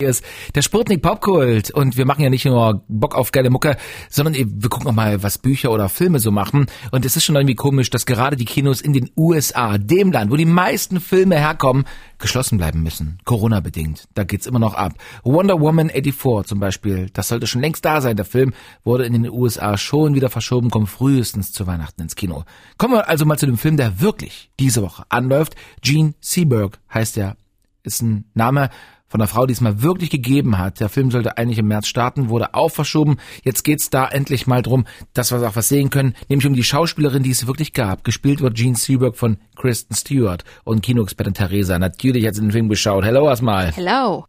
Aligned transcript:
Ist 0.00 0.24
der 0.54 0.62
Sputnik 0.62 1.02
Popkult 1.02 1.72
und 1.72 1.96
wir 1.96 2.06
machen 2.06 2.22
ja 2.22 2.30
nicht 2.30 2.44
nur 2.44 2.84
Bock 2.86 3.16
auf 3.16 3.32
geile 3.32 3.50
Mucke, 3.50 3.76
sondern 4.08 4.36
wir 4.36 4.68
gucken 4.68 4.86
auch 4.86 4.94
mal, 4.94 5.24
was 5.24 5.38
Bücher 5.38 5.72
oder 5.72 5.88
Filme 5.88 6.20
so 6.20 6.30
machen. 6.30 6.66
Und 6.92 7.04
es 7.04 7.16
ist 7.16 7.24
schon 7.24 7.34
irgendwie 7.34 7.56
komisch, 7.56 7.90
dass 7.90 8.06
gerade 8.06 8.36
die 8.36 8.44
Kinos 8.44 8.80
in 8.80 8.92
den 8.92 9.10
USA, 9.16 9.76
dem 9.76 10.12
Land, 10.12 10.30
wo 10.30 10.36
die 10.36 10.44
meisten 10.44 11.00
Filme 11.00 11.36
herkommen, 11.36 11.84
geschlossen 12.18 12.58
bleiben 12.58 12.84
müssen. 12.84 13.18
Corona-bedingt. 13.24 14.06
Da 14.14 14.22
geht's 14.22 14.46
immer 14.46 14.60
noch 14.60 14.74
ab. 14.74 14.92
Wonder 15.24 15.60
Woman 15.60 15.90
84 15.90 16.46
zum 16.46 16.60
Beispiel, 16.60 17.10
das 17.12 17.26
sollte 17.26 17.48
schon 17.48 17.62
längst 17.62 17.84
da 17.84 18.00
sein. 18.00 18.14
Der 18.14 18.24
Film 18.24 18.54
wurde 18.84 19.04
in 19.04 19.14
den 19.14 19.28
USA 19.28 19.76
schon 19.76 20.14
wieder 20.14 20.30
verschoben, 20.30 20.70
kommt 20.70 20.90
frühestens 20.90 21.50
zu 21.50 21.66
Weihnachten 21.66 22.02
ins 22.02 22.14
Kino. 22.14 22.44
Kommen 22.76 22.94
wir 22.94 23.08
also 23.08 23.24
mal 23.24 23.36
zu 23.36 23.46
dem 23.46 23.58
Film, 23.58 23.76
der 23.76 24.00
wirklich 24.00 24.52
diese 24.60 24.80
Woche 24.80 25.02
anläuft. 25.08 25.56
Gene 25.82 26.14
Seberg 26.20 26.78
heißt 26.94 27.18
er. 27.18 27.36
Ist 27.84 28.02
ein 28.02 28.26
Name, 28.34 28.70
von 29.08 29.18
der 29.18 29.28
Frau, 29.28 29.46
die 29.46 29.52
es 29.52 29.60
mal 29.60 29.82
wirklich 29.82 30.10
gegeben 30.10 30.58
hat. 30.58 30.80
Der 30.80 30.88
Film 30.88 31.10
sollte 31.10 31.38
eigentlich 31.38 31.58
im 31.58 31.68
März 31.68 31.88
starten, 31.88 32.28
wurde 32.28 32.54
auch 32.54 32.70
verschoben. 32.70 33.16
Jetzt 33.42 33.64
geht's 33.64 33.90
da 33.90 34.06
endlich 34.06 34.46
mal 34.46 34.62
drum, 34.62 34.86
dass 35.14 35.32
wir 35.32 35.46
auch 35.46 35.56
was 35.56 35.68
sehen 35.68 35.90
können, 35.90 36.14
nämlich 36.28 36.46
um 36.46 36.54
die 36.54 36.64
Schauspielerin, 36.64 37.22
die 37.22 37.30
es 37.30 37.46
wirklich 37.46 37.72
gab. 37.72 38.04
Gespielt 38.04 38.40
wird 38.40 38.54
Gene 38.54 38.76
Seberg 38.76 39.16
von 39.16 39.38
Kristen 39.56 39.94
Stewart 39.94 40.44
und 40.64 40.82
Kinoexpertin 40.82 41.34
Theresa. 41.34 41.78
Natürlich 41.78 42.26
hat 42.26 42.34
sie 42.34 42.42
den 42.42 42.52
Film 42.52 42.68
geschaut. 42.68 43.04
Hello 43.04 43.28
erstmal. 43.28 43.72
Hello. 43.72 44.26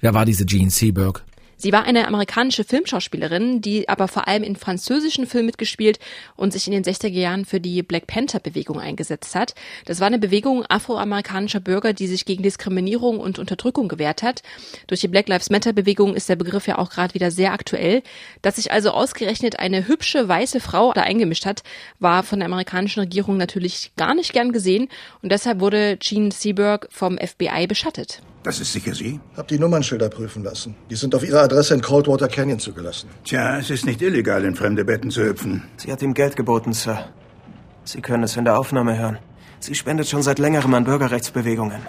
Wer 0.00 0.14
war 0.14 0.24
diese 0.24 0.44
Gene 0.44 0.70
Seberg? 0.70 1.24
Sie 1.60 1.72
war 1.72 1.84
eine 1.84 2.08
amerikanische 2.08 2.64
Filmschauspielerin, 2.64 3.60
die 3.60 3.86
aber 3.86 4.08
vor 4.08 4.26
allem 4.26 4.42
in 4.42 4.56
französischen 4.56 5.26
Filmen 5.26 5.44
mitgespielt 5.44 5.98
und 6.34 6.54
sich 6.54 6.66
in 6.66 6.72
den 6.72 6.84
60er 6.84 7.08
Jahren 7.08 7.44
für 7.44 7.60
die 7.60 7.82
Black 7.82 8.06
Panther 8.06 8.40
Bewegung 8.40 8.80
eingesetzt 8.80 9.34
hat. 9.34 9.54
Das 9.84 10.00
war 10.00 10.06
eine 10.06 10.18
Bewegung 10.18 10.64
afroamerikanischer 10.64 11.60
Bürger, 11.60 11.92
die 11.92 12.06
sich 12.06 12.24
gegen 12.24 12.42
Diskriminierung 12.42 13.20
und 13.20 13.38
Unterdrückung 13.38 13.88
gewehrt 13.88 14.22
hat. 14.22 14.42
Durch 14.86 15.02
die 15.02 15.08
Black 15.08 15.28
Lives 15.28 15.50
Matter 15.50 15.74
Bewegung 15.74 16.14
ist 16.14 16.30
der 16.30 16.36
Begriff 16.36 16.66
ja 16.66 16.78
auch 16.78 16.88
gerade 16.88 17.12
wieder 17.12 17.30
sehr 17.30 17.52
aktuell. 17.52 18.02
Dass 18.40 18.56
sich 18.56 18.72
also 18.72 18.92
ausgerechnet 18.92 19.58
eine 19.58 19.86
hübsche 19.86 20.26
weiße 20.26 20.60
Frau 20.60 20.94
da 20.94 21.02
eingemischt 21.02 21.44
hat, 21.44 21.62
war 21.98 22.22
von 22.22 22.38
der 22.38 22.46
amerikanischen 22.46 23.00
Regierung 23.00 23.36
natürlich 23.36 23.92
gar 23.98 24.14
nicht 24.14 24.32
gern 24.32 24.52
gesehen 24.52 24.88
und 25.20 25.30
deshalb 25.30 25.60
wurde 25.60 25.98
Jean 25.98 26.30
Seberg 26.30 26.88
vom 26.90 27.18
FBI 27.18 27.66
beschattet. 27.66 28.22
Das 28.42 28.58
ist 28.58 28.72
sicher 28.72 28.94
Sie? 28.94 29.20
Hab 29.36 29.48
die 29.48 29.58
Nummernschilder 29.58 30.08
prüfen 30.08 30.42
lassen. 30.42 30.74
Die 30.88 30.96
sind 30.96 31.14
auf 31.14 31.22
Ihrer 31.22 31.42
Adresse 31.50 31.74
in 31.74 31.82
Coldwater 31.82 32.28
Canyon 32.28 32.60
zugelassen. 32.60 33.10
Tja, 33.24 33.58
es 33.58 33.70
ist 33.70 33.84
nicht 33.84 34.00
illegal, 34.00 34.44
in 34.44 34.54
fremde 34.54 34.84
Betten 34.84 35.10
zu 35.10 35.24
hüpfen. 35.24 35.64
Sie 35.78 35.90
hat 35.90 36.00
ihm 36.00 36.14
Geld 36.14 36.36
geboten, 36.36 36.72
Sir. 36.72 37.06
Sie 37.82 38.00
können 38.00 38.22
es 38.22 38.36
in 38.36 38.44
der 38.44 38.56
Aufnahme 38.56 38.96
hören. 38.96 39.18
Sie 39.58 39.74
spendet 39.74 40.06
schon 40.06 40.22
seit 40.22 40.38
längerem 40.38 40.72
an 40.74 40.84
Bürgerrechtsbewegungen. 40.84 41.80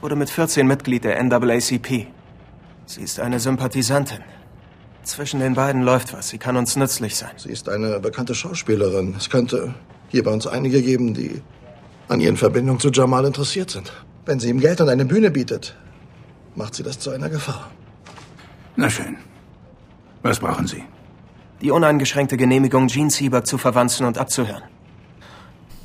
Wurde 0.00 0.16
mit 0.16 0.30
14 0.30 0.66
Mitglied 0.66 1.04
der 1.04 1.22
NAACP. 1.22 2.06
Sie 2.86 3.02
ist 3.02 3.20
eine 3.20 3.40
Sympathisantin. 3.40 4.20
Zwischen 5.02 5.40
den 5.40 5.54
beiden 5.54 5.82
läuft 5.82 6.14
was. 6.14 6.30
Sie 6.30 6.38
kann 6.38 6.56
uns 6.56 6.76
nützlich 6.76 7.14
sein. 7.16 7.32
Sie 7.36 7.50
ist 7.50 7.68
eine 7.68 8.00
bekannte 8.00 8.34
Schauspielerin. 8.34 9.14
Es 9.18 9.28
könnte 9.28 9.74
hier 10.08 10.24
bei 10.24 10.30
uns 10.30 10.46
einige 10.46 10.80
geben, 10.80 11.12
die 11.12 11.42
an 12.08 12.22
ihren 12.22 12.38
Verbindungen 12.38 12.80
zu 12.80 12.88
Jamal 12.88 13.26
interessiert 13.26 13.70
sind. 13.70 13.92
Wenn 14.24 14.40
sie 14.40 14.48
ihm 14.48 14.60
Geld 14.60 14.80
und 14.80 14.88
eine 14.88 15.04
Bühne 15.04 15.30
bietet, 15.30 15.76
macht 16.54 16.74
sie 16.74 16.82
das 16.82 16.98
zu 16.98 17.10
einer 17.10 17.28
Gefahr. 17.28 17.70
Na 18.80 18.88
schön. 18.88 19.18
Was 20.22 20.40
brauchen 20.40 20.66
Sie? 20.66 20.82
Die 21.60 21.70
uneingeschränkte 21.70 22.38
Genehmigung, 22.38 22.86
Gene 22.86 23.10
Seberg 23.10 23.46
zu 23.46 23.58
verwanzen 23.58 24.06
und 24.06 24.16
abzuhören. 24.16 24.62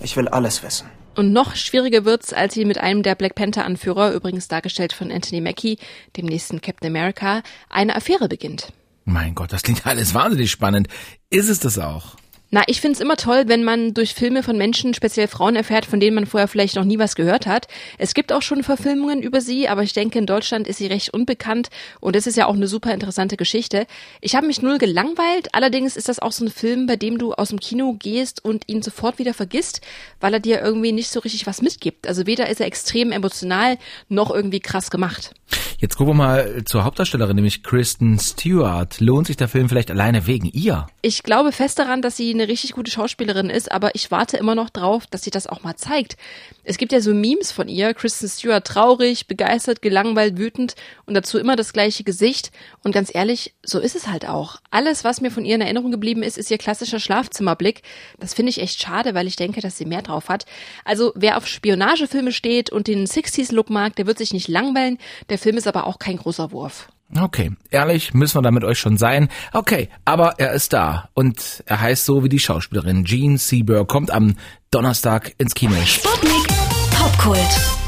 Ich 0.00 0.14
will 0.14 0.28
alles 0.28 0.62
wissen. 0.62 0.88
Und 1.14 1.32
noch 1.32 1.56
schwieriger 1.56 2.04
wird's, 2.04 2.34
als 2.34 2.52
sie 2.52 2.66
mit 2.66 2.76
einem 2.76 3.02
der 3.02 3.14
Black 3.14 3.34
Panther-Anführer, 3.34 4.12
übrigens 4.12 4.46
dargestellt 4.48 4.92
von 4.92 5.10
Anthony 5.10 5.40
Mackie, 5.40 5.78
dem 6.18 6.26
nächsten 6.26 6.60
Captain 6.60 6.90
America, 6.90 7.42
eine 7.70 7.96
Affäre 7.96 8.28
beginnt. 8.28 8.74
Mein 9.06 9.34
Gott, 9.34 9.54
das 9.54 9.62
klingt 9.62 9.86
alles 9.86 10.12
wahnsinnig 10.12 10.50
spannend. 10.50 10.88
Ist 11.30 11.48
es 11.48 11.60
das 11.60 11.78
auch? 11.78 12.16
Na, 12.54 12.64
ich 12.66 12.82
find's 12.82 13.00
immer 13.00 13.16
toll, 13.16 13.44
wenn 13.46 13.64
man 13.64 13.94
durch 13.94 14.12
Filme 14.12 14.42
von 14.42 14.58
Menschen, 14.58 14.92
speziell 14.92 15.26
Frauen 15.26 15.56
erfährt, 15.56 15.86
von 15.86 16.00
denen 16.00 16.14
man 16.14 16.26
vorher 16.26 16.48
vielleicht 16.48 16.76
noch 16.76 16.84
nie 16.84 16.98
was 16.98 17.16
gehört 17.16 17.46
hat. 17.46 17.66
Es 17.96 18.12
gibt 18.12 18.30
auch 18.30 18.42
schon 18.42 18.62
Verfilmungen 18.62 19.22
über 19.22 19.40
sie, 19.40 19.70
aber 19.70 19.82
ich 19.84 19.94
denke, 19.94 20.18
in 20.18 20.26
Deutschland 20.26 20.68
ist 20.68 20.76
sie 20.76 20.86
recht 20.86 21.14
unbekannt 21.14 21.70
und 22.00 22.14
es 22.14 22.26
ist 22.26 22.36
ja 22.36 22.44
auch 22.44 22.54
eine 22.54 22.66
super 22.66 22.92
interessante 22.92 23.38
Geschichte. 23.38 23.86
Ich 24.20 24.36
habe 24.36 24.46
mich 24.46 24.60
null 24.60 24.76
gelangweilt, 24.76 25.54
allerdings 25.54 25.96
ist 25.96 26.10
das 26.10 26.18
auch 26.18 26.32
so 26.32 26.44
ein 26.44 26.50
Film, 26.50 26.84
bei 26.84 26.96
dem 26.96 27.16
du 27.16 27.32
aus 27.32 27.48
dem 27.48 27.58
Kino 27.58 27.96
gehst 27.98 28.44
und 28.44 28.68
ihn 28.68 28.82
sofort 28.82 29.18
wieder 29.18 29.32
vergisst, 29.32 29.80
weil 30.20 30.34
er 30.34 30.40
dir 30.40 30.60
irgendwie 30.60 30.92
nicht 30.92 31.08
so 31.08 31.20
richtig 31.20 31.46
was 31.46 31.62
mitgibt. 31.62 32.06
Also 32.06 32.26
weder 32.26 32.50
ist 32.50 32.60
er 32.60 32.66
extrem 32.66 33.12
emotional 33.12 33.78
noch 34.10 34.30
irgendwie 34.30 34.60
krass 34.60 34.90
gemacht. 34.90 35.32
Jetzt 35.78 35.96
gucken 35.96 36.12
wir 36.12 36.18
mal 36.18 36.62
zur 36.64 36.84
Hauptdarstellerin, 36.84 37.34
nämlich 37.34 37.62
Kristen 37.62 38.18
Stewart. 38.18 39.00
Lohnt 39.00 39.26
sich 39.26 39.36
der 39.36 39.48
Film 39.48 39.68
vielleicht 39.68 39.90
alleine 39.90 40.28
wegen 40.28 40.46
ihr? 40.46 40.86
Ich 41.00 41.24
glaube 41.24 41.50
fest 41.50 41.78
daran, 41.78 42.02
dass 42.02 42.16
sie 42.16 42.34
eine 42.42 42.50
richtig 42.50 42.72
gute 42.72 42.90
Schauspielerin 42.90 43.50
ist, 43.50 43.70
aber 43.70 43.94
ich 43.94 44.10
warte 44.10 44.36
immer 44.36 44.54
noch 44.54 44.70
drauf, 44.70 45.06
dass 45.06 45.22
sie 45.22 45.30
das 45.30 45.46
auch 45.46 45.62
mal 45.62 45.76
zeigt. 45.76 46.16
Es 46.64 46.76
gibt 46.76 46.92
ja 46.92 47.00
so 47.00 47.14
Memes 47.14 47.52
von 47.52 47.68
ihr, 47.68 47.94
Kristen 47.94 48.28
Stewart 48.28 48.66
traurig, 48.66 49.26
begeistert, 49.26 49.82
gelangweilt, 49.82 50.38
wütend 50.38 50.74
und 51.06 51.14
dazu 51.14 51.38
immer 51.38 51.56
das 51.56 51.72
gleiche 51.72 52.04
Gesicht. 52.04 52.50
Und 52.82 52.92
ganz 52.92 53.14
ehrlich, 53.14 53.54
so 53.62 53.78
ist 53.78 53.96
es 53.96 54.08
halt 54.08 54.28
auch. 54.28 54.60
Alles, 54.70 55.04
was 55.04 55.20
mir 55.20 55.30
von 55.30 55.44
ihr 55.44 55.54
in 55.54 55.60
Erinnerung 55.60 55.90
geblieben 55.90 56.22
ist, 56.22 56.38
ist 56.38 56.50
ihr 56.50 56.58
klassischer 56.58 57.00
Schlafzimmerblick. 57.00 57.82
Das 58.18 58.34
finde 58.34 58.50
ich 58.50 58.60
echt 58.60 58.82
schade, 58.82 59.14
weil 59.14 59.26
ich 59.26 59.36
denke, 59.36 59.60
dass 59.60 59.78
sie 59.78 59.86
mehr 59.86 60.02
drauf 60.02 60.28
hat. 60.28 60.46
Also 60.84 61.12
wer 61.14 61.36
auf 61.36 61.46
Spionagefilme 61.46 62.32
steht 62.32 62.70
und 62.70 62.86
den 62.86 63.06
60s-Look 63.06 63.70
mag, 63.70 63.96
der 63.96 64.06
wird 64.06 64.18
sich 64.18 64.32
nicht 64.32 64.48
langweilen. 64.48 64.98
Der 65.28 65.38
Film 65.38 65.56
ist 65.56 65.68
aber 65.68 65.86
auch 65.86 65.98
kein 65.98 66.16
großer 66.16 66.52
Wurf. 66.52 66.88
Okay, 67.18 67.52
ehrlich 67.70 68.14
müssen 68.14 68.36
wir 68.36 68.42
da 68.42 68.50
mit 68.50 68.64
euch 68.64 68.78
schon 68.78 68.96
sein. 68.96 69.28
Okay, 69.52 69.88
aber 70.04 70.38
er 70.38 70.52
ist 70.52 70.72
da 70.72 71.10
und 71.14 71.62
er 71.66 71.80
heißt 71.80 72.04
so 72.04 72.24
wie 72.24 72.28
die 72.28 72.38
Schauspielerin 72.38 73.04
Gene 73.04 73.38
Seberg, 73.38 73.88
kommt 73.88 74.10
am 74.10 74.36
Donnerstag 74.70 75.34
ins 75.38 75.54
Kino. 75.54 75.76
Sputnik 75.84 76.46
Popkult. 76.90 77.81